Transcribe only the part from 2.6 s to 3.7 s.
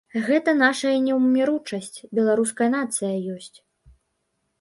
нацыя ёсць.